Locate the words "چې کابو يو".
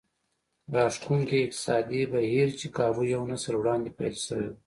2.59-3.21